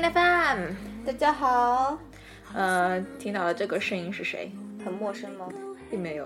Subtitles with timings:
[0.00, 0.72] FM，
[1.04, 1.98] 大家好，
[2.54, 4.50] 呃，听到了这个声音是谁？
[4.82, 5.46] 很陌生吗？
[5.90, 6.24] 并没有，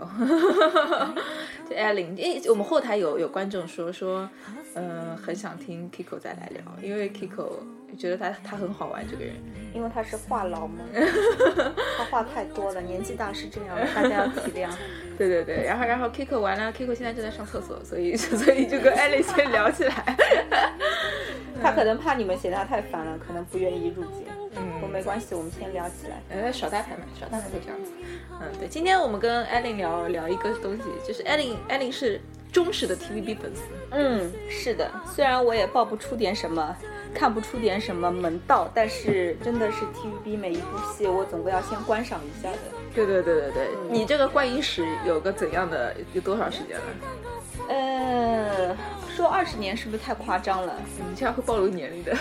[1.69, 4.31] 就艾琳，因为我们后台有有观众说说，
[4.75, 7.55] 呃，很想听 Kiko 再来聊，因为 Kiko
[7.99, 9.35] 觉得他他很好玩这个人，
[9.75, 10.85] 因为他是话痨嘛？
[11.99, 14.71] 他话太多了，年纪大是这样，大家要体谅。
[15.19, 20.17] 对对对，然后然后 Kiko 完了，Kiko 现在正在上厕所，所以所以就跟艾琳先聊起来。
[21.67, 24.25] 他可能怕你们嫌他太烦了，可能不愿意入境。
[24.55, 26.23] 嗯，我没关系，我们先聊起来。
[26.31, 27.91] 呃，少搭台嘛，少搭台就这样子。
[28.41, 32.21] 嗯，对，今天我们跟艾琳聊聊一个东西，就是艾琳，艾琳是
[32.53, 33.63] 忠实的 TVB 粉丝。
[33.91, 36.77] 嗯，是的，虽然我也爆不出点什么，
[37.13, 42.59] 看不出点什么门道，但是真的是 TVB 每一部戏我总归要先观赏一下的。
[42.95, 46.85] 对对对对对，你这个观影史有个怎样的，有多少时间了？
[47.69, 48.77] 呃，
[49.17, 50.75] 说二十年是不是太夸张了？
[51.09, 52.15] 你这样会暴露年龄的。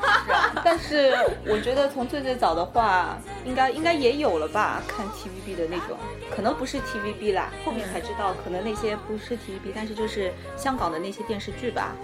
[0.64, 1.12] 但是
[1.46, 4.82] 我觉得从最最早的话，应该应该也有了吧？
[4.88, 5.98] 看 TVB 的那种，
[6.34, 11.94] 可能不是 TVB 啦，后面才知道，可能那些不是 TVB，但是就是香港的那些电视剧吧。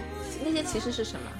[0.43, 1.31] 那些其实是什么？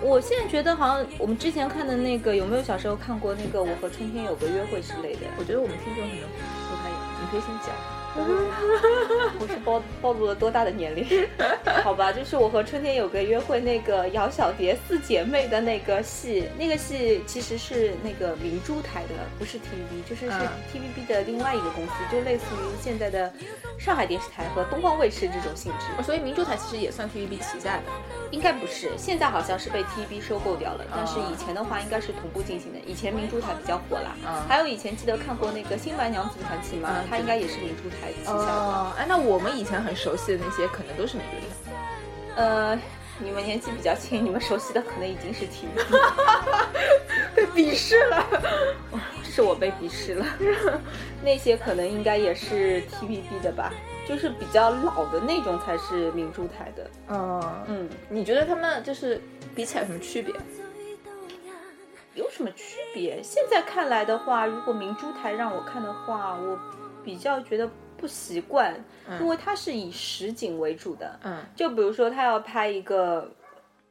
[0.00, 5.20] 我现在觉得好像我们之前看的那个，有没有小时候看过那个《我和春天有个约会》之类的？
[5.38, 6.28] 我觉得我们听众可能
[6.68, 8.01] 不太有，你可以先讲。
[9.40, 11.06] 我是暴暴露了多大的年龄？
[11.82, 20.36] 好吧，就是我和春天有个约会，那个姚小蝶四姐妹的那个戏，那个戏其实是那个明珠台的，不是 TVB，就是是
[20.72, 23.32] TVB 的另外一个公司，就类似于现在的
[23.78, 26.02] 上海电视台和东方卫视这种性质。
[26.02, 27.82] 所以明珠台其实也算 TVB 旗下的，
[28.30, 32.78] 应该不是，现在好像是被 TVB 收购掉了，但是以前的话应该是同步进行的。
[32.86, 34.14] 以前明珠台比较火啦，
[34.46, 37.02] 还有以前记得看过那个《新白娘子传奇》吗？
[37.08, 38.01] 它应该也是明珠台。
[38.26, 41.72] 哦，哎，那我们以前很熟悉的那些，可能都是明珠台。
[42.36, 42.78] 呃，
[43.18, 45.66] 你们年纪比较轻，你们熟悉的可能已经是 TV，
[47.34, 48.26] 被鄙视了，
[49.22, 50.26] 是我被鄙视了。
[51.22, 53.72] 那些可能应该也是 TVB 的吧，
[54.08, 56.90] 就是比较老的那种才是明珠台的。
[57.08, 59.20] 嗯嗯，你觉得他们就是
[59.54, 60.34] 比起来有什么区别？
[62.14, 63.22] 有什么区别？
[63.22, 66.58] 现在看来的话，如果明珠台让我看的话，我
[67.04, 67.68] 比较觉得。
[68.02, 68.74] 不习惯，
[69.20, 71.16] 因为它是以实景为主的。
[71.22, 73.30] 嗯，就比如说他要拍一个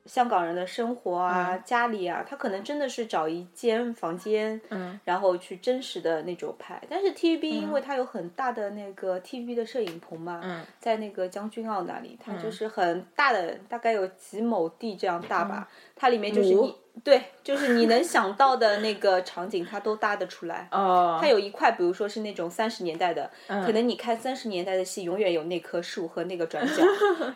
[0.06, 6.82] 香港人的生活啊，家里啊，他可能真的是找一间房间，嗯，然后去真实的那种拍。
[6.90, 16.76] 但是 TVB 因为它有很大的那个 TVB 的摄影棚嘛，嗯，在那个将军澳那里，它就是很大的，大概有几亩地这样大吧，它里面就是一。
[17.04, 20.68] 对，就是你能想到的那个场景，它都搭得出来。
[20.72, 26.84] 哦，它有一块，比如说是那种三十年代的，可能你看三十年代的戏，永远有那棵树和那个转角，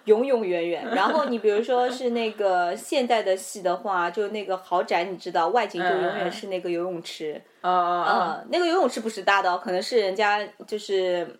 [0.03, 0.85] 永永远远。
[0.93, 7.41] 然后你比如说是那个现代的戏的话，就那个豪宅，你知道外景就永远是那个游泳池。
[7.61, 11.39] 哦哦那个游泳池不是搭的，可能是人家就是。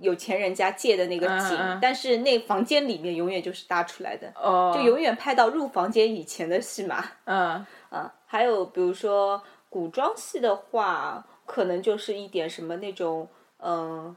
[0.00, 4.32] 有钱人家借的那个景，但是那房间里面永远就是搭出来的，
[4.74, 7.04] 就永远拍到入房间以前的戏码。
[7.24, 13.28] 嗯嗯，还有比如说古装戏的话，可能就是一点什么那种
[13.58, 14.14] 嗯，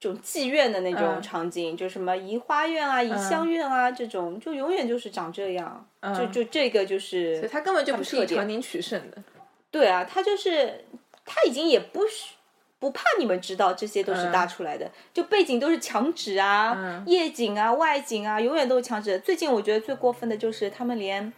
[0.00, 5.86] 这种妓院的那种场景，就什么怡花院啊、怡香院啊这种，就永远就是长这样。
[6.18, 9.22] 就就这个就是，所以他根本就不是以场景取胜的。
[9.70, 10.84] 对啊，他就是
[11.24, 12.34] 他已经也不需。
[12.82, 19.16] 不怕你们知道，这些都是搭出来的，就背景都是墙纸啊、夜景啊、外景啊，永远都是墙纸。
[19.20, 21.32] 最近我觉得最过分的就是他们连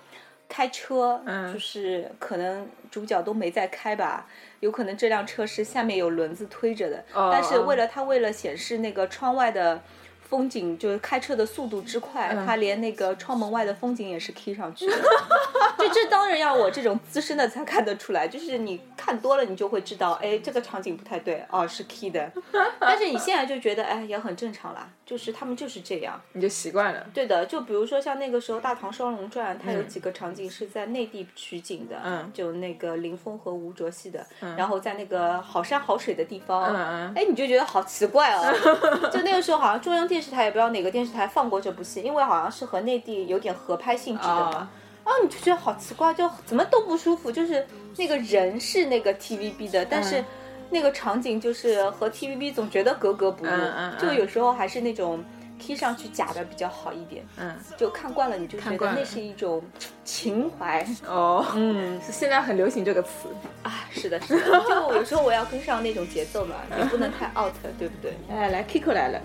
[0.49, 1.21] 开车，
[1.53, 4.27] 就是可能主角都没在开吧，
[4.61, 9.83] 有可能这辆车是下面有轮子推着的，但是为了他为了显示那个窗外的。
[10.29, 14.93] 风景就是开车的速度之快，他连那个窗门外的风景也是 key 上去的。
[15.79, 22.31] 这这当然要我这种资深的才看得出来，就是你看多了，你就会知道，哎，这个场景不太对，哦，是 key 的。
[22.81, 27.07] 但是你现在就觉得，哎，也很正常啦，就是他们就是这样，你就习惯了。
[27.13, 34.25] 对的，就比如说像那个时候《大唐双龙传》，它有几个场景是在内地取景的，嗯，就那个林峰和吴卓羲的，
[34.57, 38.43] 然后在那个好山好水的地方，嗯嗯，哎，你就觉得好奇怪哦，
[39.13, 40.31] 就那个时候好像中央电视。
[40.31, 44.69] 台也不知道哪个电视台放过这部戏，因为好像是和内地有点合拍性质的嘛。
[45.05, 47.31] 啊，你就觉得好奇怪，就怎么都不舒服。
[47.31, 47.65] 就是
[47.97, 50.25] 那个人是那个 TVB 的，但是
[50.71, 53.53] 那个场景就是和 TVB 总觉得格格不入。
[53.99, 55.23] 就有时候还是那种
[55.65, 57.25] K 上去假的比较好一点。
[57.37, 59.63] 嗯，就看惯了你就觉得那是一种
[60.05, 60.85] 情怀。
[61.07, 63.29] 哦，嗯，现在很流行这个词
[63.63, 63.87] 啊。
[63.91, 64.65] 是的，是的。
[64.67, 68.15] 就有时候我要跟上那种节奏嘛，也不能太 out，对不对？
[68.35, 69.21] 哎，来 Kiko 来了。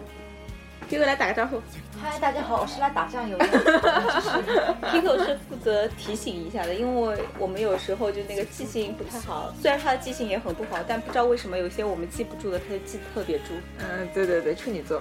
[0.89, 1.61] Kiko 来打个招呼。
[2.01, 3.45] 嗨，大家好，我是来打酱油的。
[4.91, 9.53] Kiko 是负责提醒一下的，因为我们有时候就那个记性不太好。
[9.61, 13.53] 虽然他的记性也很不好，但不知道为什么有些我们记不住的，他就记特别住。
[13.77, 14.99] 嗯，对对对，处女座，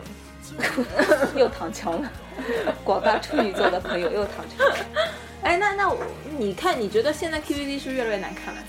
[1.34, 2.12] 又躺枪了。
[2.84, 4.76] 广大处女座的朋友又躺枪了。
[5.40, 5.96] 哎，那那我
[6.38, 8.60] 你看，你觉得现在 QVD 是越来越难看了？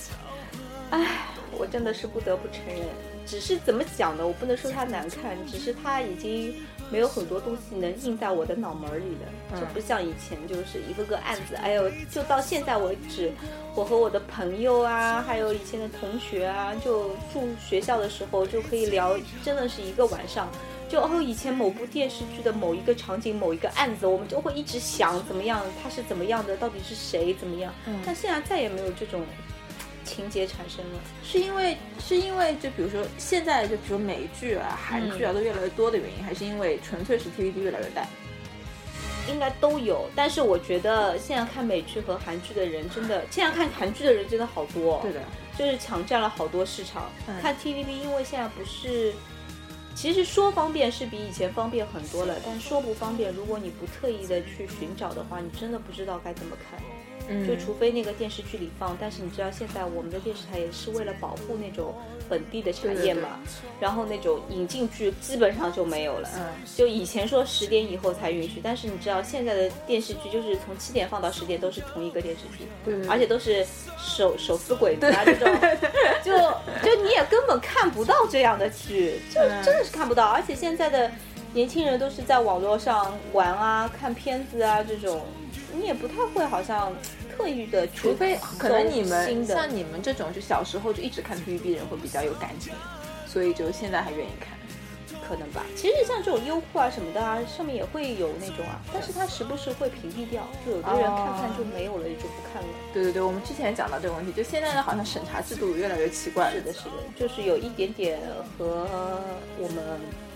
[0.92, 1.06] 哎，
[1.52, 2.78] 我真的是不得不承认，
[3.26, 4.26] 只是怎么讲呢？
[4.26, 6.56] 我不能说它难看，只是它已经。
[6.92, 11.56] 没有很多东西能印在我的脑门里的，就不像以前，就是一个个案子。
[11.56, 13.32] 哎呦，就到现在为止，
[13.76, 20.48] 我和我的朋友啊，还有以前的同学啊，就住学校的时候就可以聊，真的是一个晚上。
[20.90, 27.72] 就哦，以前某部电视剧的某一个场景、某一个案子，我们就会一直想怎么样，他是怎么样的，到底是谁怎么样？
[28.04, 29.22] 但现在再也没有这种。
[30.10, 38.04] 情节产生了，是因为是因为就比如说现在就比如美剧啊、韩剧啊都越来越多的原因，还是因为纯粹是 TVB 越来越大？
[39.28, 40.10] 应该都有。
[40.16, 45.00] 但是我觉得现在看美剧和韩剧的人真的，现在看韩剧的人真的好多。
[45.04, 45.22] 对的，
[45.56, 47.12] 就是抢占了好多市场。
[47.40, 49.14] 看 TVB，因为现在不是，
[49.94, 56.82] 其实说方便是比以前方便很多了，但说不方便，如果你不特意的去寻找的话，你真的不知道该怎么看。
[57.48, 61.94] 就除非那个电视剧里放，但是你知道现在我们的电视台也是为了保护那种
[62.28, 63.40] 本地的产业嘛，
[63.80, 66.30] 然后那种引进剧基本上就没有了。
[66.36, 73.66] 嗯，就以前说十点以后才允许，但是你知道现在的电视剧就是从七点放到十点都是同一个电视剧，对，而且都是
[73.98, 75.48] 手手撕鬼子啊这种，
[76.24, 76.32] 就
[76.84, 80.26] 就你也根本看不到这样的剧，就真的是看不到。
[80.26, 81.12] 而且现在的
[81.54, 85.22] 年轻人都是在网络上玩啊、看片子啊这种，
[85.76, 86.92] 你也不太会好像。
[87.40, 92.74] 特意的，除非可能你们像你们这种就小时候就一直看 TVB 的人会比较有感情，
[93.26, 94.58] 所以就现在还愿意看，
[95.26, 95.64] 可能吧。
[95.74, 102.68] 其实像这种优酷啊什么的啊，上面也会有那种啊，但是它时不时会屏蔽掉，就有的人看看就没有了，也就不看了。
[102.94, 106.52] 对对对，我们之前讲到这个问题，就现在的好像审查制度越来越奇怪。
[106.52, 108.20] 是的，是的，就是有一点点
[108.58, 108.86] 和
[109.58, 109.82] 我们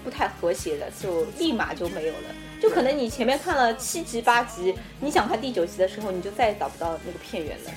[0.06, 2.30] 不太和谐的，就立马就没有了。
[2.64, 7.72] 就可能你前面看了七集八集，你想看第九集的时候，你就再也找不到那个片源了，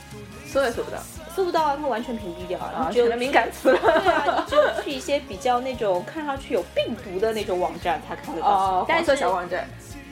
[0.46, 0.98] 搜也搜不到，
[1.34, 3.76] 搜不到啊，它完全屏蔽掉了，只有敏感词。
[3.76, 8.46] 对啊，你只有去一些比较那种看上去有病毒的那种网站才看得到。
[8.48, 9.68] 哦，黄色小网站。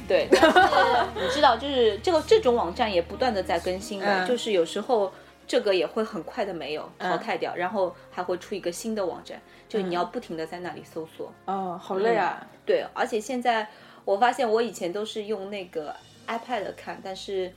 [0.09, 0.59] 对，但是
[1.15, 5.13] 你知道，就是这个这种网站也不断的在更新的，就是有时候
[5.47, 11.33] 这个也会很快的没有淘汰掉，然后还会出一个新的网站，就你要不停的在那里搜索。
[11.45, 12.45] 哦，好累啊。
[12.67, 13.69] 对，而且现在。
[14.05, 15.95] 我发现我以前都是用那个
[16.27, 17.53] iPad 看，但是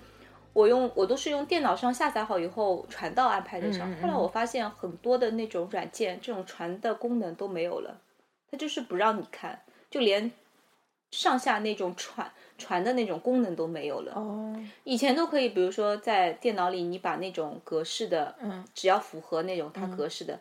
[0.53, 3.89] 我用我都是用电脑上下载好以后传到 iPad 上。
[4.01, 7.99] 后来我发现很多的那种软件，这种传的功能都没有了，
[8.49, 10.31] 它就是不让你看，就连
[11.11, 14.13] 上下那种传传的那种功能都没有了。
[14.15, 20.39] 哦，以前都可以，比如说在电脑里你把那种格式的，嗯，只要符合那种它格式的。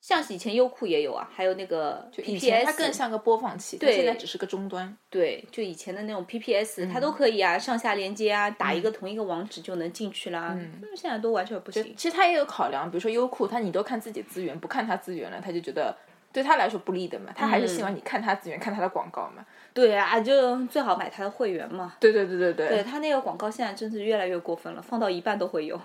[0.00, 4.96] 像是以前优酷也有啊，还有那个就 PPS，它更像个播放器，对，现在只是个终端。
[5.10, 10.54] 对，就以前的那种 PPS，它都可以啊，上下连接啊，打一个同一个网址就能进去啦。
[10.56, 11.94] 嗯，现在都完全不行。
[11.96, 15.94] 其实它也有考量，比如说优酷，它你都看自己资源，不看它资源了，他就觉得
[16.32, 19.44] 对他来说不利的嘛，他还是希望你看他资源，看他的广告嘛。
[19.72, 21.94] 对啊，就最好买他的会员嘛。
[22.00, 22.68] 对对对对对。
[22.68, 25.80] 对他那个广告现在真是越来越过分了，放到一半都会有。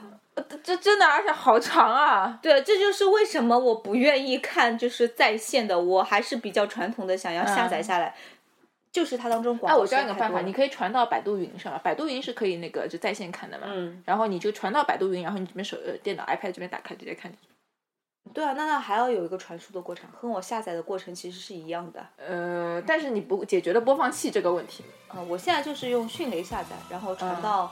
[0.64, 2.40] 这真的，而且好长啊！
[2.42, 8.16] 对，这就是为什么我不愿意看，就是在线的，我还是比较传统的，想要下载下来。
[8.92, 9.78] 就是它当中广告。
[9.78, 13.68] 哎，我教你个办法，你可以传到百度云上，百度云是可以那个就在线看的嘛。
[13.68, 14.02] 嗯。
[14.06, 17.32] 然后你就传到百度云，然后你这边手电脑 iPad 这边打开直接看。
[18.32, 22.06] 对啊，那那还要有一个传输的过程，和我下载的过程其实是一样的。
[22.18, 24.84] 呃，但是你不解决了播放器这个问题。
[25.08, 27.72] 啊，我现在就是用迅雷下载，然后传到。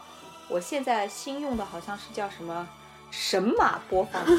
[0.50, 2.67] 我现在新用的好像是叫什么
[3.10, 4.34] 神马播放器，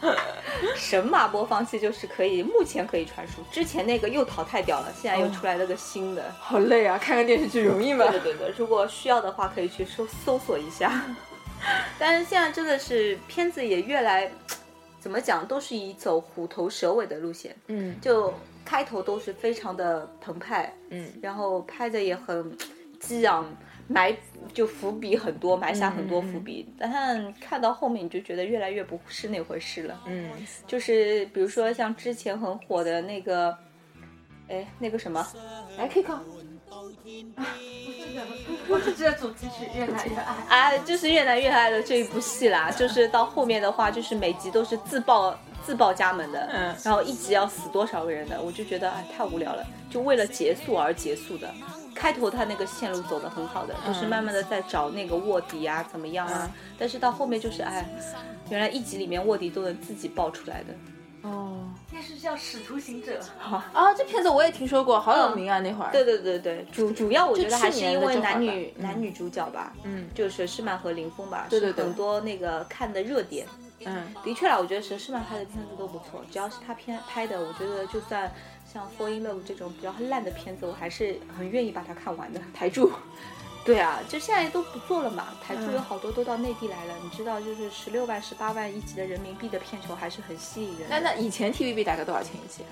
[0.74, 6.34] 神马播放器就是可以目前可以传输，之前那个又淘汰掉了，现在又出来了个新的。
[6.40, 8.06] 好累啊，看个电视剧容易吗？
[8.10, 11.04] 对对对，如果需要的话可以去搜搜索一下。
[11.98, 14.30] 但是现在真的是片子也越来，
[15.04, 17.54] 怎么讲都是以走虎头蛇尾的路线。
[17.66, 18.32] 嗯，就
[18.64, 22.56] 开头都是非常的澎湃，嗯，然后拍的也很
[22.98, 23.46] 激昂。
[23.86, 24.16] 埋
[24.54, 30.00] 就伏笔很多，埋下很多伏笔，但看到后面你就觉得越来越不是那回事了。
[30.06, 30.30] 嗯，
[30.66, 33.54] 就是比如说像之前很火的那个，
[34.48, 35.22] 哎，那个什么，
[35.76, 36.14] 来 K 歌。
[36.14, 36.24] 啊，
[38.68, 40.34] 我是觉得主题曲越来越爱。
[40.48, 42.70] 哎，就是越来越爱的这一部戏啦。
[42.70, 45.36] 就是到后面的话，就是每集都是自爆。
[45.66, 51.50] 自爆家门的，嗯，然后一集要死多少个人的，我就觉得哎太无聊了，就为了结束而结束的。
[51.94, 56.50] 开头他那个线路走的很好的，就是慢慢的在找那个卧底啊，怎么样啊？
[56.78, 57.82] 但是到后面就是哎，
[58.50, 60.74] 原来一集里面卧底都能自己爆出来的。
[61.30, 61.64] 哦，
[61.94, 63.20] 电视叫《使徒行者》
[63.54, 65.92] 啊，这片子我也听说过，好有名啊那会儿。
[65.92, 73.46] 对对对对，主主要我觉得还是因为男女男女主角吧，嗯，就佘诗曼和林峰吧，对对对，很多那个看的热点。
[73.84, 78.28] 嗯，的确啦，我觉得佘诗曼拍的片子都不错，只要是他片拍的，我觉得就算
[78.72, 82.40] 像《Fall in Love》这种比较烂的片子，我还是很愿意把它看完的。
[82.52, 82.90] 台柱。
[83.64, 86.94] 对啊，就现在都不做了嘛，台柱有好多都到内地来了。
[87.02, 90.86] 你知道，就是十六万、十八万一集的人民币的片酬还是很吸引人。
[90.90, 92.62] 那那以前 TVB 大概多少钱一集？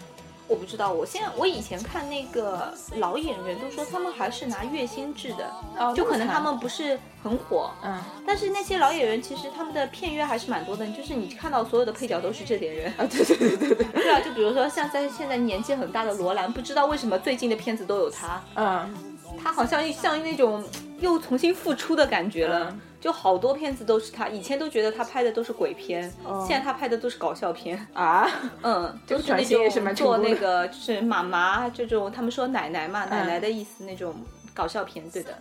[0.48, 7.70] 我不知道，我现在我以前看那个老演员都说他们还是拿月薪制的，就可能他们不是很火。
[7.82, 13.06] 嗯，但是那些老演员其实他们的片约还是蛮多的，就是你看到所有的配角都是这点人啊。
[13.10, 13.86] 对对对对对。
[14.02, 18.42] 对啊，就比如说像在现在年纪很大的罗兰，不知道为什么最近的片子都有他。
[18.56, 18.94] 嗯，
[19.42, 20.62] 他好像像那种。
[21.02, 24.28] 又重新复出的感觉了，就好多片子都是他。
[24.28, 26.10] 以前都觉得他拍的都是鬼片，
[26.46, 28.26] 现在他拍的都是搞笑片 啊。
[28.62, 34.14] 嗯，就是那种做那个就是妈妈这种，他们说奶奶嘛，奶奶的意思那种
[34.54, 35.36] 搞笑片，对的。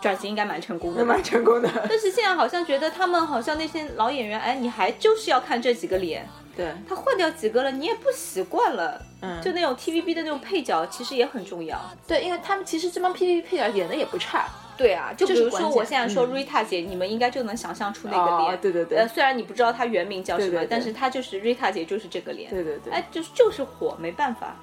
[0.00, 1.68] 转型应该蛮成功的，蛮成功的。
[1.88, 6.28] 但是现在好像觉得他们好像那些老演员，哎，你还就是要看这几个脸。
[6.54, 8.98] 对他换掉几个了，你也不习惯了。
[9.20, 11.78] 嗯，就那种 TVB 的那种配角，其实也很重要。
[12.06, 14.46] 对，因为他们其实这帮 TVB 配角演的也不差。
[14.76, 18.60] 对啊，就比如说我现在说 Rita 姐，你们应该就能想象出那个脸。
[18.60, 18.98] 对对对。
[18.98, 22.50] 呃，虽然你不知道她原名叫什么，但是她就是 Rita 姐，就是这个脸。
[22.50, 22.92] 对对对。
[22.92, 24.54] 哎，就是就是火，没办法。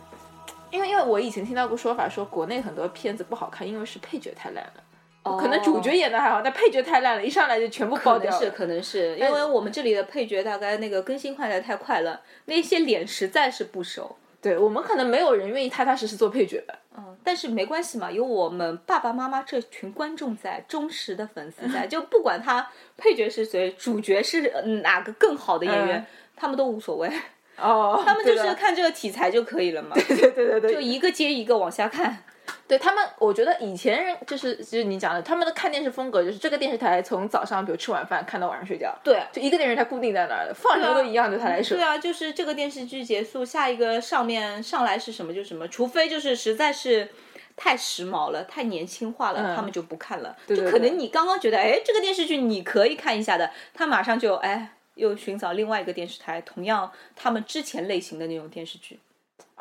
[0.69, 4.83] 因为因为我以前听到过说法，说国内很多片子不好看，因为是配角太烂了。
[5.23, 5.37] 哦。
[5.37, 8.31] 可能主角演的还好，但配角太烂了，一上来就全部爆掉。
[8.31, 14.15] 可能是，可能是因为我们这里的配角大概那个更新换代太快了，那些脸实在是不熟。
[14.41, 16.75] 对我们可能没有人愿意踏踏实实做配角吧。
[16.97, 24.51] 嗯，但是没关系嘛，有我们爸爸妈妈这群观众在，忠实的粉丝在， 就不管他配角是谁，主角是
[24.83, 27.09] 哪个更好的演员，他们都无所谓。
[27.57, 29.95] 哦，他们就是看这个题材就可以了嘛。
[29.95, 32.23] 对对对对对，就一个接一个往下看。
[32.67, 41.77] 对他们，我觉得以前人就是就是你讲的，他们的看电视风格就是这个电视台从早上比如吃晚饭看到晚上睡觉，对，就一个电视台固定在那儿的，放什么都一样，对他来说。
[41.77, 47.09] 对啊，就是这个电视剧结束，下一个上面上来是什么就什么，除非就是实在是
[47.55, 50.35] 太时髦了、太年轻化了，他们就不看了。
[50.47, 58.99] 就可能你刚刚觉得哎这个电视剧你可以看一下的，他马上就哎又寻找另外一个电视台，同样他们之前类型的那种电视剧。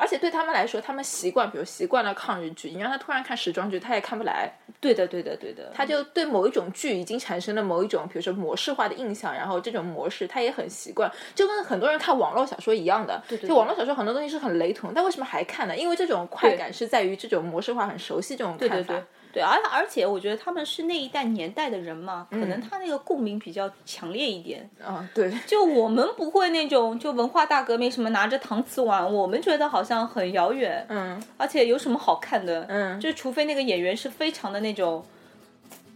[0.03, 4.51] 而且对他们来说，他们习惯，比如习惯了抗日剧，你让他突然看时装剧，他也看不来。
[4.81, 5.71] 对的，对的，对的。
[5.73, 13.23] 他就对某一种剧已经产生了某一种，比如说模式化的印象，然后这种模式他也很习惯，就跟很多人看网络小说一样的。
[13.29, 13.47] 对对。
[13.47, 15.77] 就网络小说很多东西是很雷同，但为什么还看呢？
[15.77, 18.93] 因为这种快感是在于这种模式化很熟悉这种看法。
[18.93, 19.03] 对，
[19.41, 24.69] 而而且我觉得他们是那一代年代的人嘛，可能他那个共鸣比较强烈一点。
[24.83, 25.33] 啊，对。
[25.47, 30.85] 就我们不会那种，就文化大革命什么拿着搪瓷碗，我们觉得好像很遥远。
[30.89, 31.21] 嗯。
[31.37, 32.65] 而且有什么好看的？
[32.67, 32.99] 嗯。
[32.99, 35.03] 就除非那个演员是非常的那种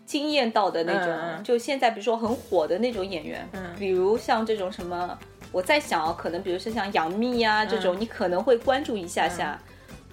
[0.05, 1.43] 惊艳到的那种。
[1.43, 5.17] 就现在比如说很火的那种演员，嗯，比如像这种什么，
[5.51, 9.59] 我在想啊，可能比如说像杨幂呀这种，你可能会关注一下下。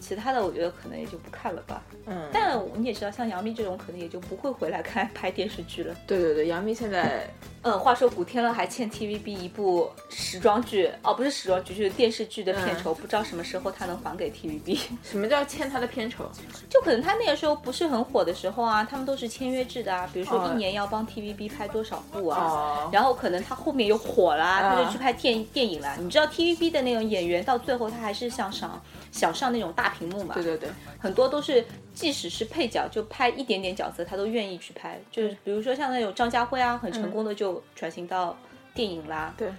[0.05, 1.83] 其他的我觉得可能也就不看了吧。
[2.05, 5.97] 嗯，但你也知道，像杨幂这种可能也就不会回来看拍电视剧了。
[6.07, 7.27] 对对对，杨幂现在，
[7.65, 14.79] 嗯，话说古天乐还欠 TVB 一部时装剧，哦，不是时装剧，就是电视剧的片酬，不知道什么时候他能还给 TVB。
[15.03, 16.31] 什么叫欠他的片酬？
[16.69, 25.97] 就可能他那个时候不是很火的时候啊，他们都是签约制的啊，比如说一年要帮 TVB 拍多少部啊，然后可能他后面又火了，他就去拍电电影了。
[25.99, 28.79] 你知道 TVB 的那种演员到最后他还是想上
[29.11, 30.35] 想上那种大屏幕嘛？
[30.35, 30.69] 对对对，
[30.99, 31.65] 很多都是。
[31.95, 35.01] 即使是配角，就拍一点点角色，他都愿意去拍。
[35.11, 38.37] 就是比如说像那种张家辉啊，很成功的就转型到
[38.75, 39.33] 电影啦。
[39.39, 39.51] 对。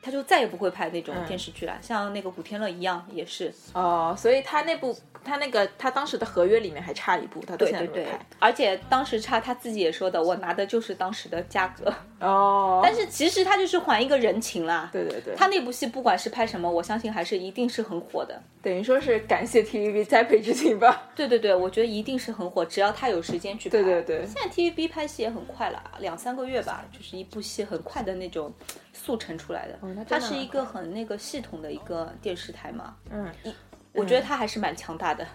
[0.00, 4.14] 他就再也不会拍那种电视剧了，像那个古天乐一样，也是哦。
[4.16, 8.06] 所以他那部他那个他当时的合约里面还差一部，他对对对，
[8.38, 12.80] 而且当时差他自己也说的，我拿的就是当时的价格哦。
[12.82, 14.88] 但是其实他就是还一个人情啦。
[14.92, 18.40] 对对对，他那部戏不管是拍什么，我相信还是一定是很火的。
[18.60, 21.08] 等于说是感谢 TVB 栽培之情吧。
[21.14, 23.82] 对对对，我觉得一定是很火，只要他有时间去拍。
[23.82, 28.52] 对对对，现在 TVB 拍戏也很快了，两三个月吧，就是一部戏很快的那种。
[29.00, 32.96] 速成出来的，它是一个很那个系统的一个电视台嘛。
[33.08, 33.54] 嗯，一
[33.92, 35.26] 我觉得他还是蛮强大的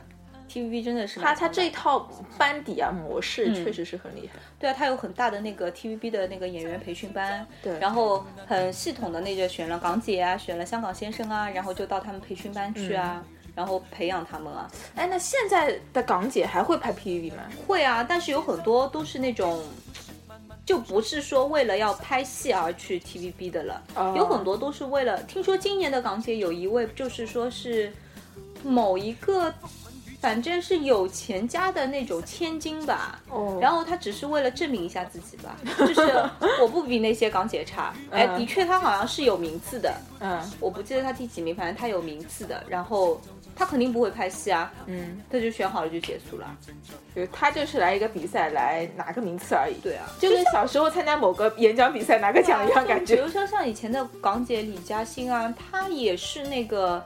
[0.50, 2.08] TVB 真的是他他这一套
[2.38, 4.40] 班底啊模式确实是很厉害。
[4.60, 13.24] 对啊，他有很大的那个 TVB 的那个演员培训班，对，然后很系统的那个选了港姐啊，选了香港先生啊，然后就到他们培训班去啊，
[13.56, 14.70] 然后培养他们啊。
[14.96, 17.44] 哎，那现在的港姐还会拍 TVB 吗？
[17.66, 19.64] 会啊，但是有很多都是那种。
[20.66, 23.84] 就不是说为了要拍戏而去 TVB 的了，
[24.16, 25.22] 有很多都是为了。
[25.24, 27.92] 听说今年的港姐有一位，就是说是
[28.64, 29.54] 某一个，
[30.20, 33.22] 反正是有钱家的那种千金吧。
[33.30, 33.60] 哦。
[33.62, 36.02] 然后他只是为了证明一下自己吧，就是
[36.62, 37.94] 我不比那些港姐差。
[38.12, 39.94] 哎，的确他好像是有名次的。
[40.20, 40.42] 嗯。
[40.60, 42.64] 我不记得他第几名，反正他有名次的。
[42.68, 43.20] 然后。
[43.56, 46.58] 他肯定不会拍戏啊，嗯，他就选好了就结束了，
[47.16, 53.16] 就他就是来一个比赛来拿个名次而已，对啊，就跟小时候参加某个演讲比赛拿个奖一样感觉。
[53.16, 57.06] 比如说像以前的港姐李嘉欣啊，她也是那个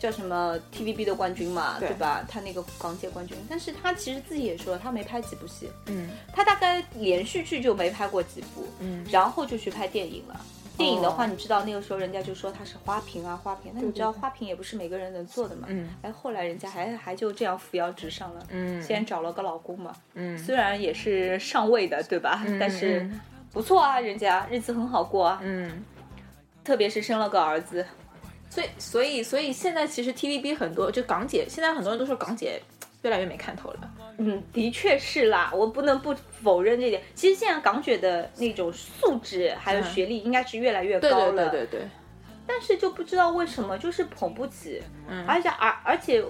[0.00, 2.24] 叫什么 TVB 的冠军嘛，对吧？
[2.26, 10.40] 他那个港姐冠军，但是他其实自己也说他没拍几部戏，嗯，他大概连续剧就没拍过几部，嗯，然后就去拍电影了。
[10.78, 13.70] 电影的话，你知道那个时候人家就说他是花瓶啊，花瓶。
[13.74, 15.66] 那你知道花瓶也不是每个人能做的嘛。
[15.68, 15.90] 嗯。
[16.00, 18.46] 哎，后来人家还还就这样扶摇直上了。
[18.48, 18.82] 嗯。
[18.82, 19.94] 先找了个老公嘛。
[20.14, 20.38] 嗯。
[20.38, 22.42] 虽然也是上位的，对吧？
[22.46, 22.58] 嗯。
[22.58, 23.06] 但是
[23.52, 25.38] 不错啊，人家日子很好过啊。
[25.42, 25.84] 嗯。
[26.64, 27.84] 特别是生了个儿子，
[28.50, 32.60] 所以所以所以现在其实 TVB 很多就港姐，现在很多人都说港姐
[33.02, 33.90] 越来越没看头了。
[34.18, 37.00] 嗯，的确是啦，我不能不否认这点。
[37.14, 41.88] 其实现在港姐的那种素质还有学历应该是越来越高了，对对对对。
[42.46, 44.82] 但是就不知道为什么就是捧不起，
[45.26, 46.20] 而且而而且，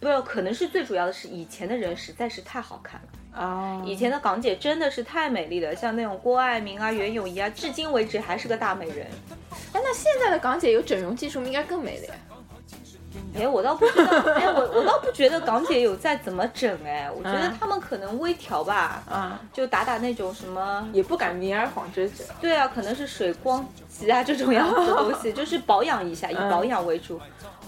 [0.00, 3.82] 不要可能是最主要的是以前的人实在是太好看了啊！
[3.84, 9.06] 以前的港姐真的是太美丽了，像那种郭爱明啊、袁咏仪啊，至今为止还是个大美人。
[9.72, 12.14] 哎，那现在的港姐有整容技术应该更美了呀。
[13.34, 22.10] 哎，我倒不知道，哎，我我倒不觉得港姐有在怎么整，哎，我觉得他们可能微调吧，啊，就打打那种什么，也不敢明而晃之。
[22.40, 27.20] 对啊，可能是水光肌啊这种样子的东西， 就是保养一下，以保养为主。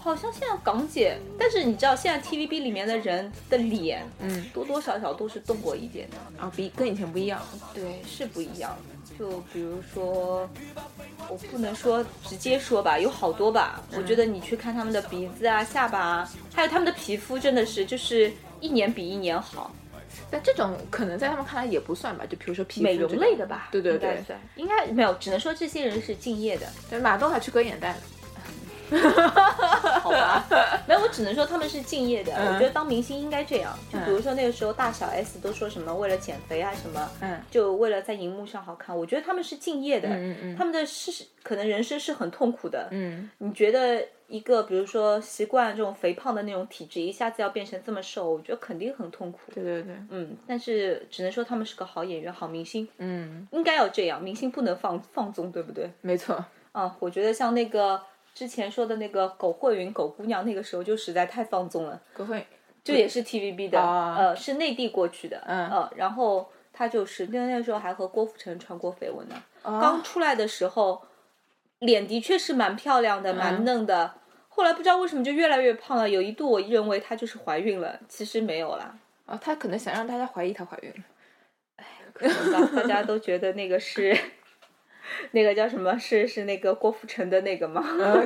[0.03, 7.41] 好像现在港姐，但是你知道现在 TVB 里面的人的脸，嗯，多多少少都是动过一点的啊，比跟以前不一样。
[7.73, 8.77] 对，是不一样。
[9.19, 10.49] 就比如说，
[11.29, 13.83] 我不能说直接说吧，有好多吧。
[13.97, 19.75] 我觉得你去看他们的鼻子啊、下巴啊，还有他们的皮肤，真的是就是一年比一年好。
[20.31, 24.23] 但这种可能在他们看来也不算吧，就比如说皮肤美容类的吧，对对对，
[24.57, 26.67] 应该没有，只能说这些人是敬业的。
[26.89, 27.97] 对，马东还去割眼袋。
[30.03, 30.47] 好吧，
[30.87, 32.33] 没有，我只能说他们是敬业的。
[32.33, 38.97] 我觉得当明星应该这样，就比如说那个时候大小 S 都说什么为了减肥啊什么，嗯，就为了在荧幕上好看。
[38.97, 43.31] 我觉得他们是敬业的，嗯嗯，他们的是可能人生是很痛苦的，嗯。
[43.39, 49.39] 你觉得一个比如说习惯这种肥胖的那种体质，一下子要变成这么瘦，我觉得肯定很痛苦。
[49.55, 50.37] 对对对，嗯。
[50.47, 55.91] 但是只能说他们是个好演员、好明星，嗯，应该要这样，明星不能放放纵，对不对？
[56.01, 56.45] 没错。
[56.73, 58.01] 啊，我觉得像那个。
[58.35, 62.01] 之前说的那个苟慧云苟姑娘，那个时候就实在太放纵了。
[62.15, 62.47] 苟慧，
[62.83, 69.35] 就也是 TVB 的，呃，是内地过去的，嗯，然后她就是那那时候还和郭富城传过绯闻呢。
[69.63, 71.03] 刚出来的时候，
[71.81, 74.15] 脸的确是蛮漂亮的，蛮嫩的。
[74.49, 76.09] 后来不知道为什么就越来越胖了。
[76.09, 78.99] 有一度我认为她就是怀孕了，其实没有啦。
[79.27, 81.05] 啊，她可能想让大家怀疑她怀孕了。
[81.77, 84.17] 哎，可能吧，大家都觉得那个是。
[85.33, 85.97] 那个叫什么？
[85.99, 87.83] 是是那个郭富城的那个吗？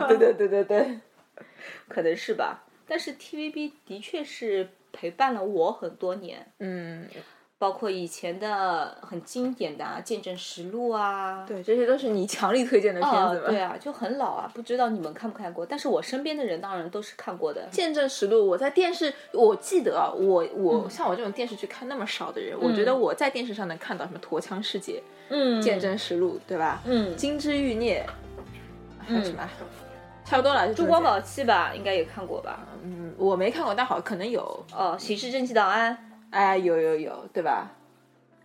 [0.09, 0.99] 对对对对对，
[1.89, 2.65] 可能是吧。
[2.89, 6.47] 但是 TVB 的确是陪伴了我很多年。
[6.59, 7.09] 嗯。
[7.59, 15.65] 包括以前的很经典的《啊见证实录》啊，对，这些都是你强力推荐的片子对啊，就很老啊，不知道你们看不看过？
[15.65, 17.63] 但是我身边的人当然都是看过的。
[17.75, 26.83] 《见证实录》，我在电视，我记得啊，我我像我这种电视剧看那么少的人，我觉得我在电视上能看到什么《陀枪师姐》、嗯，《见证实录》，对吧？
[26.85, 28.07] 嗯，《金枝欲孽》，
[29.03, 29.49] 还有什么？
[30.27, 32.67] 差不多了，《珠光宝气》吧，应该也看过吧？
[32.83, 34.43] 嗯，我没看过，但好可能有。
[34.77, 35.97] 哦，《刑事侦缉档案》。
[36.37, 37.71] 哎，有有有，对吧？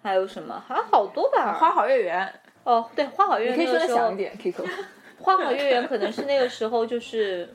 [0.02, 0.64] 还有什么？
[0.66, 1.54] 还好多吧。
[1.54, 2.34] 花好月圆。
[2.64, 3.54] 哦，对，花好月圆。
[3.54, 4.66] 你可以说的响一点，Kiko。
[5.20, 7.54] 花好月圆可能是那个时候就是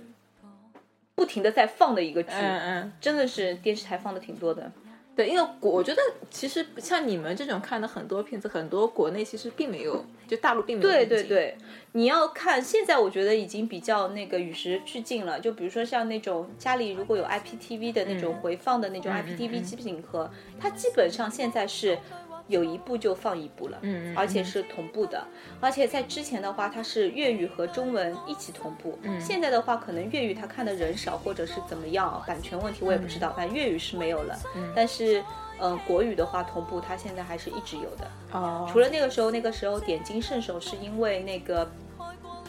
[1.17, 4.71] 不停的在放的一个剧，嗯嗯，真的是电视台放的挺多的。
[5.17, 10.91] 对，因为我觉得其实像你们这种看的很多片子，很多国内其实并没有，就大陆并没有。
[10.91, 11.57] 对对对，
[11.93, 15.41] 你要看现在，我觉得已经比较那个与时俱进了。
[15.41, 21.97] 就比如说像那种家里如果有 IPTV 的那种回放的那种 IPTV 机顶盒，它基本上现在是
[22.49, 25.25] 有一部就放一部了，嗯，而且是同步的，
[25.61, 35.23] 而且在之前的话，它是粤语和中文一起同步，嗯，现在的话可能粤语它看的人少，或者是怎么样，版权问题我也不知道，反正粤语是没有了，嗯，但是，
[35.59, 41.69] 嗯，国语的话同步，它现在还是一直有的，哦，除了那个时候，那个时候点睛圣手是因为那个，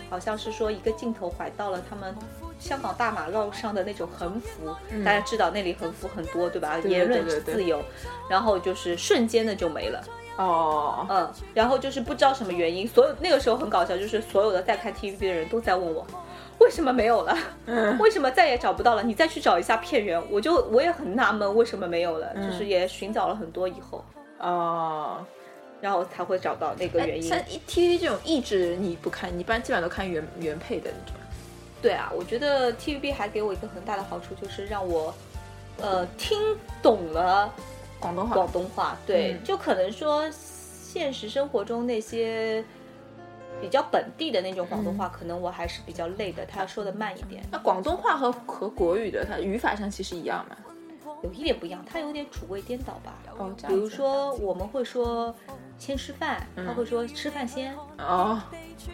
[0.09, 2.15] 好像是说一个镜头怀到了他们。
[2.59, 6.77] 香港大马路上的那种横幅，大家知道那里横幅很多，对吧？
[6.83, 7.83] 言论自由，
[8.29, 10.03] 然后就是瞬间的就没了。
[10.37, 16.05] 哦，嗯，然后就是不知道什么原因，所有那个时候很搞笑，就是所有的在看 TVB 的人都在问我，
[16.59, 17.35] 为什么没有了？
[17.99, 19.01] 为什么再也找不到了？
[19.01, 20.21] 你再去找一下片源。
[20.29, 22.31] 我就我也很纳闷，为什么没有了？
[22.35, 24.05] 就是也寻找了很多以后，
[24.39, 25.25] 哦，
[25.81, 27.23] 然后才会找到那个原因。
[27.23, 31.15] 像 TVB 这种译制你不看，你一般基本上都看原原配的那种。
[31.81, 35.13] 对啊，我觉得 TVB 还给我一个很大的好处，就是让我，
[35.79, 36.37] 呃，听
[36.81, 37.53] 懂了
[37.99, 38.35] 广东话。
[38.35, 42.63] 广东话，对，就可能说现实生活中那些
[43.61, 47.43] 比较本地的那种广东话，可能我还是比较累的，他说的慢一点。
[47.51, 50.55] 那广东话和和国语的，它语法上其实一样吗？
[51.23, 53.17] 有一点不一样，它有点主谓颠倒吧。
[53.37, 55.33] 哦，比如说我们会说
[55.77, 57.75] 先吃饭，他会说吃饭先。
[57.97, 58.41] 哦，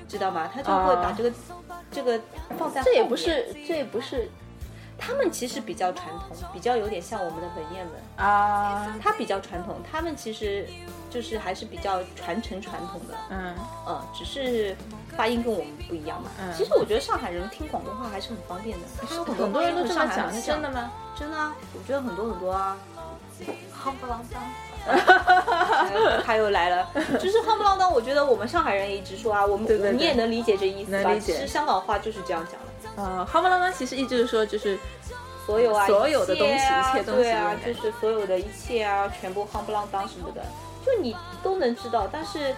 [0.07, 0.49] 知道吗？
[0.53, 1.31] 他就会把这个。
[1.91, 2.19] 这个
[2.57, 4.27] 放在这也不是，这也不是，
[5.05, 8.95] 他们其实比较传统，比较有点像我们的文言文啊。
[9.01, 10.65] 他比较传统，他们其实
[11.09, 13.13] 就是还是比较传承传统的。
[13.29, 13.53] 嗯
[13.85, 14.73] 嗯，只是
[15.17, 16.31] 发音跟我们不一样嘛。
[16.55, 18.87] 其实我觉得上海人听广东话还是很方便的，
[19.33, 20.89] 很多人都这么讲，真的吗？
[21.19, 22.77] 真的啊，我觉得很多很多啊。
[23.83, 24.41] 夯不啷当。
[26.23, 26.87] 他又来了，
[27.19, 27.91] 就是夯不啷当。
[27.91, 31.13] 我觉得我们上海人也一直说啊，我们你也能理解这意思吧？
[31.19, 32.72] 其实香港话就是这样讲的。
[32.95, 34.77] 呃，夯不啷当其实意思是说就是
[35.45, 40.45] 所有啊，所有的东西，一切东西，对啊，就是所有的一切啊，全部夯不啷当什么的，
[40.85, 42.07] 就你都能知道。
[42.11, 42.55] 但是，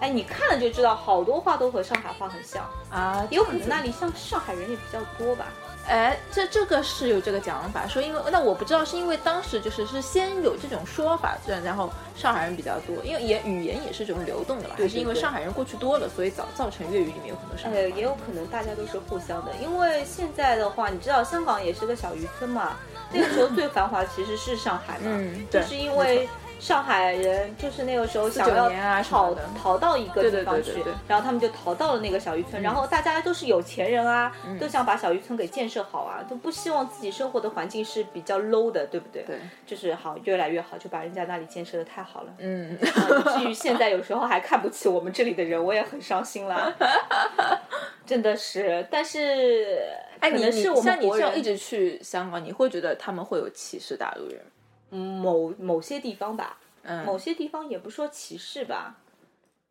[0.00, 5.46] 哎，你看了就知道，好多话都和上海话很像啊，有可能那里像上海人也比较多吧。
[5.86, 17.76] 哎，这这个是有这个讲法，说因为那我不知道是因为当时就是是先有这种说法，然后上海人比较多，因为也语言也是这种流动的吧，还是因为上海人过去多了，所以造造成粤语里面有很多上海。
[17.76, 22.76] 呃，也有可能大家都是互相的，因为现在的话，你知道香港也是个小渔村嘛，
[23.12, 25.10] 那个时候最繁华其实是上海嘛，
[25.50, 26.28] 就是因为。
[26.64, 28.70] 上海人就是那个时候想要
[29.02, 32.62] 逃逃到一个地方去，然后他们就逃到了那个小渔村。
[32.62, 39.24] 然后大家都是有钱人啊，都想把小渔村给建设好啊，都不希望自己生活的环境是比较 low 的，对不对？
[39.24, 42.32] 对，就是好越来越好，就把人家那里建设的太好了。
[42.38, 46.74] 嗯，至于现在有时候还看不起我们这里的人，我也很伤心了。
[48.06, 49.82] 真的是，但是
[50.20, 54.40] 哎，你是像你这样一直去香港，你会觉得他们会有歧视大陆人？
[54.94, 56.58] 某某些地方吧，
[57.04, 58.96] 某些地方也不说歧视吧，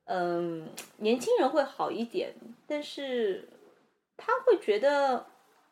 [0.06, 2.34] 嗯，年轻人会好一点，
[2.68, 3.48] 但是
[4.18, 5.26] 他会觉得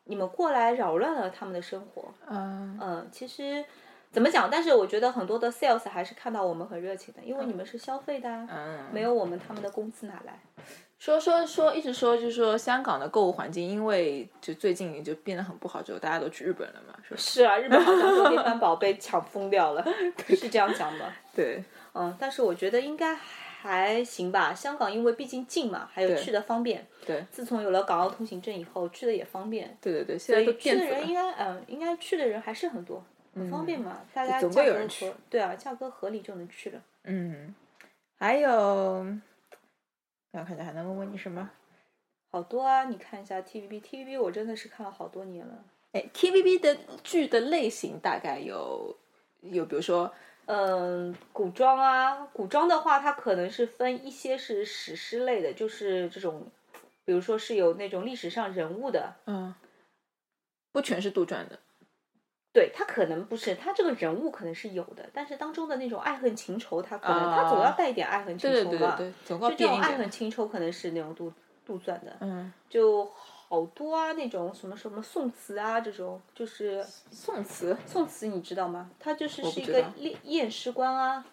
[0.04, 2.78] 你们过来扰乱了他们的生活，嗯。
[2.80, 3.64] 嗯，其实
[4.10, 4.48] 怎么讲？
[4.50, 10.40] 但是我觉得很多的 sales 还是看到我们很热情的，因为你们是消费的，嗯，没有我们他们的工资哪来？
[11.02, 19.84] 说说说，一直说就是说，香港的购物环境，因为就最近就变得很不好，之后大家都去日本了嘛，是是啊，日本好像被翻宝被抢疯掉了，
[20.28, 21.12] 是这样讲的。
[21.34, 24.54] 对，嗯，但是我觉得应该还行吧。
[24.54, 26.86] 香港因为毕竟近嘛，还有去的方便。
[27.04, 29.76] 对，自从有了港澳通行证以后，去的也方便。
[29.80, 35.12] 对对对，现在都去的人应该嗯，应该去的人还是很多，很方便嘛，大家总会有人去。
[35.28, 36.80] 对啊，价格合理就能去了。
[37.02, 37.52] 嗯，
[38.20, 39.04] 还有。
[40.32, 41.50] 我看一下还能问问你什么？
[42.30, 42.84] 好多啊！
[42.84, 45.62] 你看一下 TVB，TVB 我真的是看了好多年了。
[45.92, 48.96] 哎，TVB 的剧的类型大概有
[49.42, 50.10] 有，比如说，
[50.46, 56.46] 嗯，古装啊，古装的话，它可能是分一些是史诗类的，就是这种，
[57.04, 59.54] 比如说是有那种历史上人物的，嗯，
[60.72, 61.58] 不全是杜撰的。
[62.52, 71.32] 对他可能不是，他这个人物可能是有的，但是当中的那种爱恨情仇，他可能他总要带一点爱恨情仇嘛，就这种爱恨情仇可能是那种杜
[71.64, 73.10] 杜撰的，嗯，就
[73.48, 78.90] 好多啊，那种什么什么宋词啊，这种就是宋词，宋词你知道吗？
[79.00, 81.24] 他就是是一个验验尸官啊，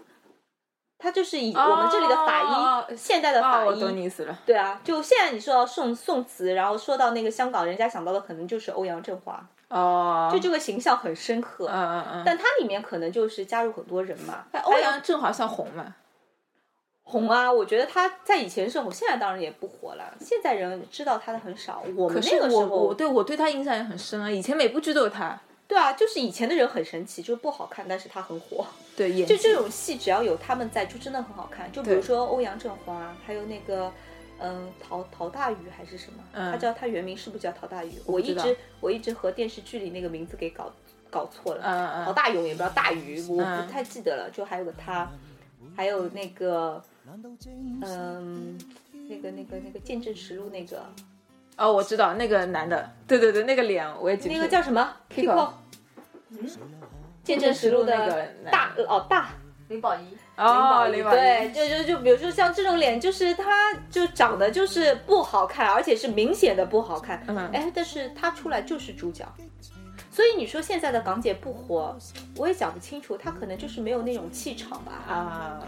[0.97, 9.45] 他就是以我们这里的法医，现代的法医，我懂你意思了，对啊，就现在你说到宋宋词，然后说到那个香港，人家想到的可能就是欧阳震华。
[9.69, 14.45] 哦，就这个形象很深刻，嗯嗯嗯，但它里面可能就是加入很多人嘛。
[14.63, 15.95] 欧阳震华算红嘛？
[17.03, 20.13] 红啊，我觉得他在以前是红，现在当然也不火了。
[20.19, 21.84] 现在人知道他的很少。
[21.95, 25.39] 我们那个时候，我对我对他印象也很深啊，以前每部剧都有他。
[25.67, 28.65] 对啊，就是以前的人很神奇，就是不好看，但是他很火。
[28.97, 31.71] 对，就这种戏只要有他们在，就真的很好看。
[31.71, 33.91] 就比如说欧阳震华，还有那个
[34.39, 37.93] 嗯陶陶大宇还是什么，他叫他原名是不是叫陶大宇？
[38.06, 40.71] 我一直我一直和电视剧里那个名字给搞
[41.10, 41.63] 搞错了。
[41.63, 42.06] 嗯嗯。
[42.06, 44.30] 陶大勇也不知道大宇，我不太记得了。
[44.32, 45.10] 就还有个他，
[45.75, 46.82] 还有那个
[47.82, 48.58] 嗯
[49.10, 50.86] 那个那个那个见证实录那个。
[51.58, 54.36] 哦，我知道那个男的，对对对，那个脸我也记得。
[54.36, 55.52] 那个叫什么？Kiko。
[56.32, 56.49] 嗯
[57.23, 59.30] 见证实录的大哦大
[59.69, 67.23] 林宝仪哦林宝怡对，就就就比如说像这种脸，就是她就长得就是不好看，而且是明显的不好看。
[67.27, 69.25] 嗯，哎，但是她出来就是主角。
[70.12, 71.95] 所以你说现在的港姐不火，
[72.36, 74.91] 我也讲不清楚，她可能就是没有那种气场吧。
[75.08, 75.62] 啊，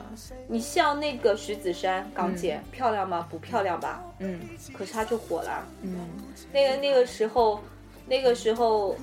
[0.48, 3.26] 你像那个徐子珊港姐，漂亮吗？
[3.30, 4.04] 不漂亮吧？
[4.20, 4.42] 嗯，
[4.74, 5.64] 可是她就火了。
[5.84, 6.10] 嗯，
[6.52, 7.62] 那个那个时候，
[8.08, 8.98] 那个时候，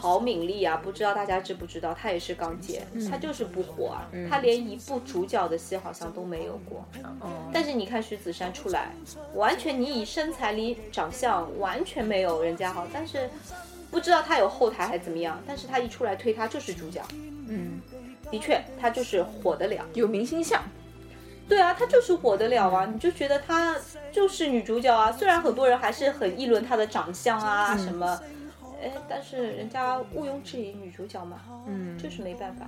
[0.00, 6.84] 曹敏丽啊，不知道大家知不知道，她也是港姐，她就是不火啊，她连一部主角的戏好像都没有过。
[7.20, 8.92] 哦，但是你看徐子珊出来，
[9.34, 13.28] 完全你以身材、离长相完全没有人家好，但是。
[13.90, 17.02] 不知道她有后台还怎么样，但是她一出来推她就是主角，
[17.48, 17.80] 嗯，
[18.30, 20.62] 的确她就是火得了，有明星相，
[21.48, 23.74] 对啊，她就是火得了啊，你就觉得她
[24.12, 28.20] 就是女主角啊，虽然很多人还是很议论她的长相啊什么，
[28.80, 32.66] 哎，但是人家毋庸置疑女主角嘛，嗯，就是没办法。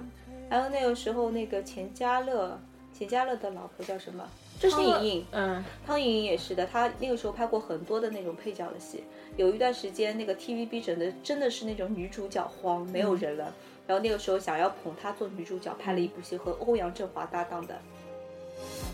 [0.49, 2.59] 还有那个时候那个钱嘉乐，
[2.93, 4.29] 钱嘉乐的老婆叫什么？
[4.61, 9.05] 汤莹莹，嗯，汤莹莹也是的，她那个时候拍过很多的那种配角的戏。
[9.37, 13.55] 有一段时间，那个 TVB 整的真的是那种女主角荒，没有人了。
[13.87, 17.81] 然后那个时候想要捧她做女主角，拍了一部戏和欧阳震华搭档的，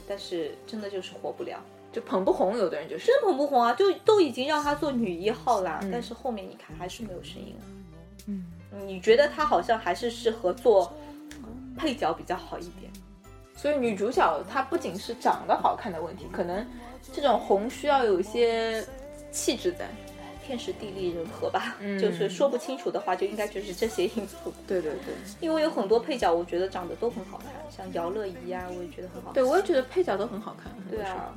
[0.06, 1.58] 但是真的就是火不了，
[1.96, 2.58] 就捧不红。
[2.58, 7.66] 有的人就是真捧不红啊，就都已经让她做女一号了，但是后面你看还是没有声音了。
[8.26, 8.44] 嗯，
[8.86, 10.92] 你觉得她好像还是适合做
[11.74, 12.92] 配角比较好一点。
[13.54, 16.66] 所以女主角她不仅是长得好看的问题，可能
[17.14, 18.86] 这种红需要有一些
[19.30, 19.88] 气质在。
[20.46, 24.54] 天时地利人和吧，就是说不清楚的话，就应该就是这些因素。
[24.64, 29.34] 对对对，因为有很多配角，我觉得长得都很好看，像姚乐怡啊，我也觉得很好看。
[29.34, 30.72] 对，我也觉得配角都很好看。
[30.88, 31.34] 对啊，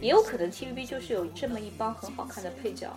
[0.00, 2.96] 也有可能 TVB 就是有这么一帮很好看的配角，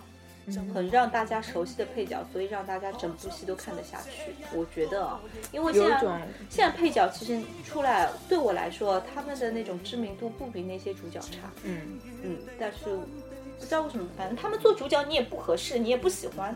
[0.74, 4.34] 很让大家熟悉的配角，所以让大家整部戏都看得下去。
[4.54, 5.20] 我觉得啊，
[5.52, 6.00] 因为现在
[6.50, 11.50] 现在配角其实出来，对我来说，他们的那种知名度不比那些主角差。
[11.64, 12.98] 嗯嗯，但是。
[13.58, 16.52] 不知道为什么，反正他们做主角你也不合适，你也不喜欢。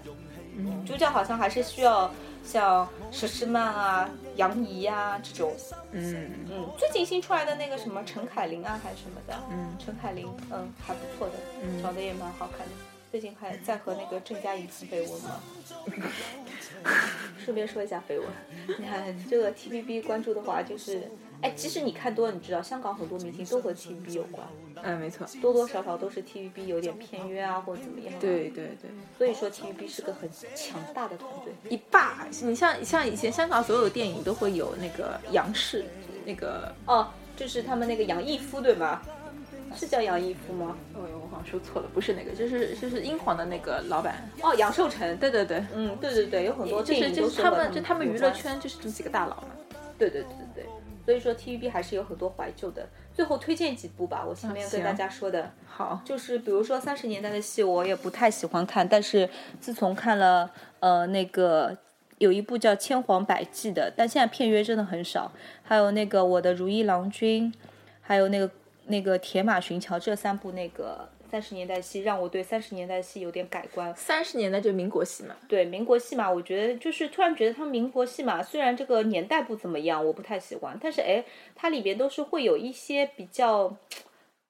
[0.87, 2.11] 主角好像还是需要
[2.45, 5.53] 像佘诗曼啊、杨怡呀这种。
[5.93, 9.35] 嗯嗯，最近新出来的那个什么陈凯琳啊，还是什么的。
[9.51, 11.35] 嗯，陈凯琳，嗯，还不错的，
[11.83, 12.73] 长得也蛮好看的。
[13.11, 15.41] 最近还在和那个郑嘉颖传绯闻吗？
[17.43, 18.29] 顺便说一下绯闻。
[18.79, 21.11] 你看这个 TVB 关注的话，就是。
[21.43, 24.47] 哎，其实你看多了，你知道香港很多明星都和 TVB 有关。
[24.83, 28.13] 嗯，没错，多多少少都是 TVB 有点片约啊，或者怎么样。
[28.21, 32.27] 对对对，所以说 TVB 是个很强大的团队，一霸。
[32.43, 35.85] 你像像以前香港所有的电影都会有那个杨氏，
[36.25, 39.03] 那个哦，就是他们那个杨逸夫对吗？
[39.75, 40.77] 是叫杨逸夫吗？
[40.95, 44.31] 哦，我好像说错了，不是那个，就是就是英皇的那个老板。
[44.43, 49.49] 哦，杨受成，对对对，嗯，对对对，有很多就是就是他们就他们娱乐圈就是这么几个大佬嘛。
[49.99, 50.67] 对对对对对。
[51.07, 52.87] 所以说 TVB 还是有很多怀旧的。
[53.15, 59.27] 最后推荐几部吧，我前面跟大家说的，好，就是比如说三十年代的戏，我也不太喜欢看，但是
[59.59, 61.75] 自从看了呃那个
[62.19, 65.31] 有一部叫《千谎百计》的，但现在片约真的很少。
[65.63, 67.51] 还有那个《我的如意郎君》，
[68.03, 68.51] 还有那个
[68.87, 71.09] 那个《铁马寻桥》这三部那个。
[71.37, 73.95] 三十年代戏让我对三十年代戏有点改观。
[73.95, 81.23] 三十年代就民国戏嘛，对民国戏嘛，我觉得就是突然觉得他们民国戏嘛，虽然这个年代不怎么样，我不太喜欢，但是哎，
[81.55, 83.77] 它里边都是会有一些比较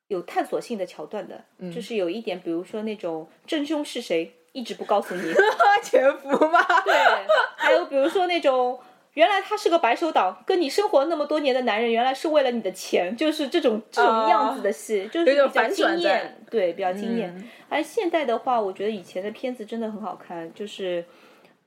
[0.06, 1.44] 有探索性的桥段的，
[1.74, 5.22] 就是有一点，比如说那种真凶是谁一直不告诉你，
[5.82, 6.64] 潜伏吗？
[6.86, 6.94] 对，
[7.56, 8.78] 还有比如说那种。
[9.16, 17.34] 原来他是个白手党，跟你生活那么多年的男人，原来是为了你的钱，就是这种这种样子的戏，就是比较惊艳，对，比较惊艳。
[17.70, 21.02] 而现代的话，我觉得以前的片子真的很好看，就是，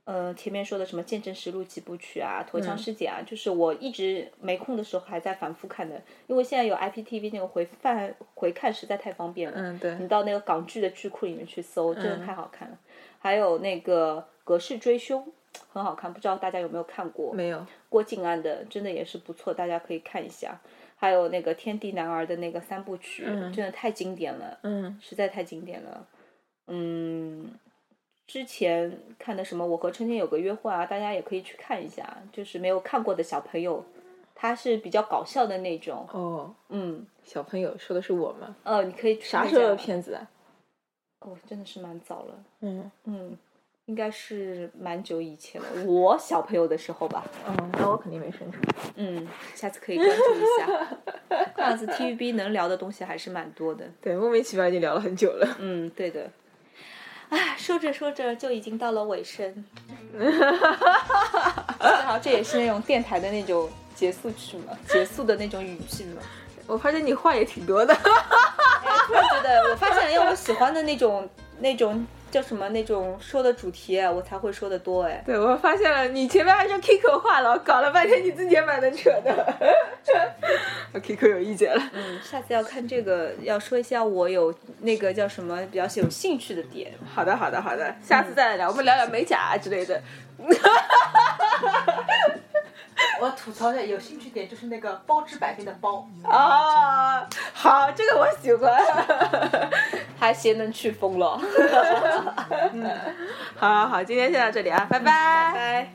[0.03, 9.57] 呃，前面说的什么《见证实录》几部曲啊，《陀枪师姐》啊，就是我一直没空的时候还在反复看的，因为现在有 IPTV 那个回放回看实在太方便了。
[9.59, 9.95] 嗯，对。
[9.95, 12.77] 你到那个港剧的剧库里面去搜，真的太好看了。
[13.17, 15.25] 还有那个《隔世追凶》。
[15.71, 17.33] 很好看，不知道大家有没有看过？
[17.33, 17.65] 没有。
[17.89, 20.59] 郭靖安的真的也是不错，大家可以看一下。
[20.95, 26.05] 还有那个《天地男儿》的那个三部曲，真的太经典了，嗯，实在太经典了。
[26.67, 27.51] 嗯，
[28.27, 32.17] 之前看的什么《我和春天有个约会》啊，大家也可以去看一下。
[32.33, 33.85] 就是没有看过的小朋友，
[34.35, 36.05] 他是比较搞笑的那种。
[36.11, 38.55] 哦，嗯，小朋友说的是我吗？
[38.63, 40.29] 呃，你可以啥时候的片子啊？
[41.19, 42.43] 哦，真的是蛮早了。
[42.59, 43.37] 嗯嗯。
[43.89, 47.23] 应该是蛮久以前了，我小朋友的时候吧。
[47.47, 48.59] 嗯，那我肯定没生出。
[48.93, 50.97] 嗯，下次可以关注一下。
[51.55, 53.83] 看样子 TVB 能聊的东西还是蛮多的。
[53.99, 55.57] 对，莫名其妙已经聊了很久了。
[55.57, 56.29] 嗯，对的。
[57.29, 59.65] 啊，说着说着就已经到了尾声。
[60.19, 66.21] 正好这也是那种电台的那种结束曲嘛，结束的那种语句嘛。
[66.67, 67.95] 我发现你话也挺多的。
[67.95, 72.05] 突然觉得，我发现要我喜欢的那种那种。
[72.31, 75.23] 叫什么那种说的主题，我才会说的多哎。
[75.25, 79.53] 对，我发现了，你前面还说 Kiko 话痨，搞了半天你自己也蛮能扯的。
[81.01, 81.81] Kiko 有意见了。
[81.93, 86.91] 嗯，下次要看这个，要说一下我有那个叫什么比较有兴趣的点。
[87.13, 90.01] 好的，好的，好的，下次再来聊，我们聊聊美甲啊之类的。
[93.21, 98.71] 我吐槽一下，有兴趣点就是那个包治百病的包啊，好，这个我喜欢，
[100.19, 101.39] 还先能去风了。
[102.73, 102.89] 嗯，
[103.55, 105.89] 好，好，好，今天先到这里啊，拜拜，拜拜。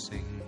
[0.00, 0.47] 但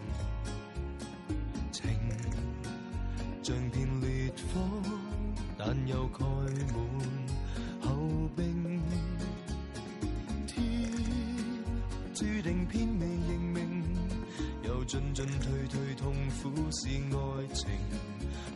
[16.43, 17.69] 苦是爱情。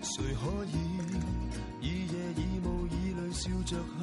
[0.02, 0.74] 谁可以
[1.80, 4.00] 以夜以雾以泪笑着去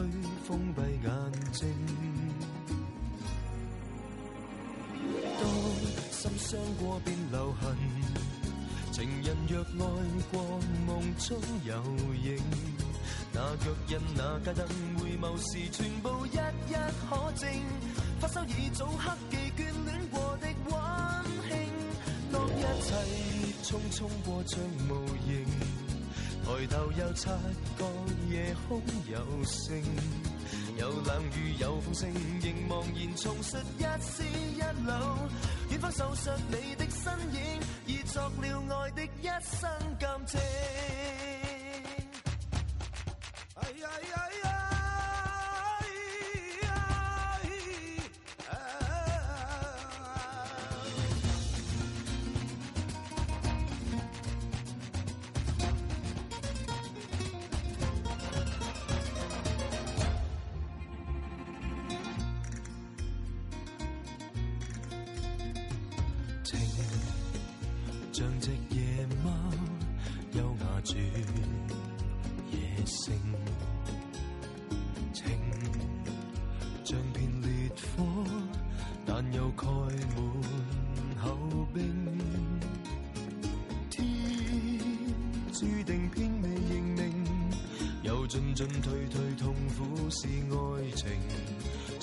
[0.48, 1.10] 封闭眼
[1.52, 1.60] 睛？
[5.40, 5.44] 当
[6.12, 7.76] 心伤过便留痕，
[8.92, 9.90] 情人若爱
[10.32, 11.74] 过，梦中有
[12.16, 12.40] 影。
[13.34, 14.68] 那脚印，那街灯，
[15.00, 16.30] 回眸时全部一
[16.70, 16.74] 一
[17.10, 17.50] 可证。
[18.20, 19.38] 发梢已早刻记
[23.72, 25.46] 匆匆过像无形，
[26.44, 27.32] 抬头又察
[27.78, 27.86] 觉
[28.30, 29.82] 夜空有星，
[30.78, 34.92] 有冷雨有风声，仍茫然重述一丝一缕。
[35.70, 40.38] 远方守着你的身影，已作了爱的一生感情。
[43.56, 44.51] ay, ay, ay, ay.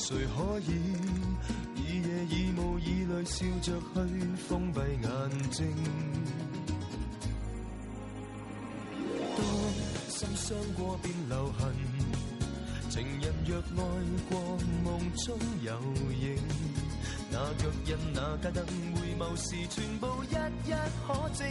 [0.08, 0.72] 谁可以
[1.76, 5.66] 以夜以雾以泪笑着去封闭眼睛？
[9.36, 9.44] 当
[10.08, 11.74] 心伤过变留痕，
[12.88, 13.84] 情人若爱
[14.30, 15.78] 过梦中有
[16.18, 16.38] 影，
[17.30, 20.72] 那脚印那街灯，回眸时全部一一
[21.06, 21.46] 可证。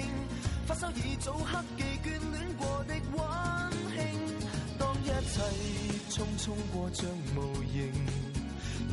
[0.65, 3.21] 发梢已早刻记眷恋过的温
[3.93, 3.99] 馨，
[4.79, 5.43] 当一切
[6.09, 8.16] 匆匆过像无形。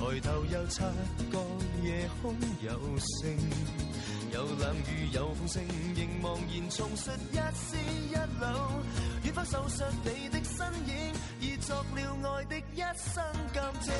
[0.04, 0.84] 抬头又察
[1.32, 1.38] 觉
[1.82, 3.38] 夜空有星，
[4.30, 5.62] 有冷雨有风声，
[5.96, 7.78] 仍茫然重述一丝
[8.10, 8.44] 一缕。
[9.24, 13.94] 远方守着你的身影，已作了爱的一生感情。